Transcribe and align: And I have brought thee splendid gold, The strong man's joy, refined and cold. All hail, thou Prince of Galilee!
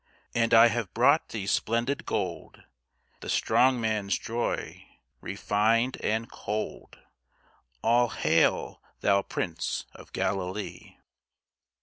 And 0.33 0.51
I 0.51 0.69
have 0.69 0.95
brought 0.95 1.29
thee 1.29 1.45
splendid 1.45 2.07
gold, 2.07 2.63
The 3.19 3.29
strong 3.29 3.79
man's 3.79 4.17
joy, 4.17 4.87
refined 5.21 5.97
and 5.97 6.27
cold. 6.27 6.97
All 7.83 8.09
hail, 8.09 8.81
thou 9.01 9.21
Prince 9.21 9.85
of 9.93 10.11
Galilee! 10.11 10.97